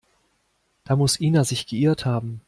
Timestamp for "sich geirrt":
1.43-2.05